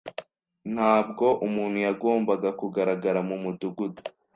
[0.73, 3.99] Ntabwo umuntu yagombaga kugaragara mumudugudu.